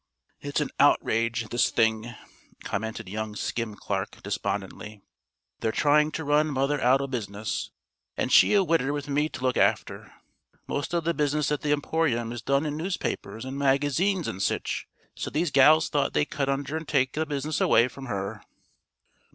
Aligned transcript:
"It's 0.39 0.59
a 0.59 0.67
outrage, 0.79 1.47
this 1.49 1.69
thing," 1.69 2.15
commented 2.63 3.07
young 3.07 3.35
Skim 3.35 3.75
Clark 3.75 4.23
despondently. 4.23 5.03
"They're 5.59 5.71
tryin' 5.71 6.09
to 6.13 6.23
run 6.23 6.47
mother 6.47 6.81
out 6.81 7.01
o' 7.01 7.05
business 7.05 7.69
an' 8.17 8.29
she 8.29 8.55
a 8.55 8.63
widder 8.63 8.93
with 8.93 9.07
me 9.07 9.29
to 9.29 9.43
look 9.43 9.57
after! 9.57 10.11
Most 10.65 10.95
o' 10.95 11.01
the 11.01 11.13
business 11.13 11.51
at 11.51 11.61
the 11.61 11.71
Emporium 11.71 12.31
is 12.31 12.41
done 12.41 12.65
in 12.65 12.75
newspapers 12.77 13.45
an' 13.45 13.59
magazines 13.59 14.27
an' 14.27 14.39
sich; 14.39 14.87
so 15.15 15.29
these 15.29 15.51
gals 15.51 15.87
thought 15.87 16.13
they'd 16.13 16.25
cut 16.31 16.49
under 16.49 16.75
an' 16.75 16.87
take 16.87 17.13
the 17.13 17.27
business 17.27 17.61
away 17.61 17.87
from 17.87 18.07
her." 18.07 18.41